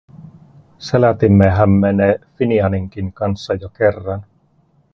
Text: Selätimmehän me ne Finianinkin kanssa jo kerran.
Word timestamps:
Selätimmehän 0.79 1.69
me 1.69 1.93
ne 1.93 2.19
Finianinkin 2.37 3.13
kanssa 3.13 3.53
jo 3.53 3.69
kerran. 3.69 4.25